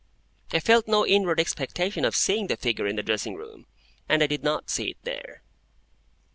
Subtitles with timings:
[0.51, 3.67] I felt no inward expectation of seeing the figure in the dressing room,
[4.09, 5.43] and I did not see it there.